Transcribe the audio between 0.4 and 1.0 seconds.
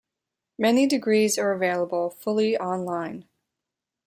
Many